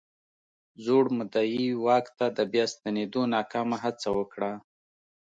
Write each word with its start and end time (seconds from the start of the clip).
زوړ 0.83 1.05
مدعي 1.17 1.67
واک 1.85 2.05
ته 2.17 2.25
د 2.37 2.39
بیا 2.51 2.65
ستنېدو 2.73 3.21
ناکامه 3.35 3.77
هڅه 3.83 4.09
وکړه. 4.17 4.51